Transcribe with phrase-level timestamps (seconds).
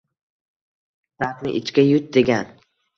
[1.25, 2.55] Dardni ichga yut, degan.